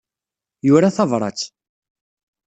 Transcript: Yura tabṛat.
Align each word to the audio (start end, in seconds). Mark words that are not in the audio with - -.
Yura 0.67 0.95
tabṛat. 0.95 1.39